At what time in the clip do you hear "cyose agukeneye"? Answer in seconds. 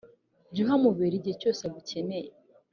1.41-2.29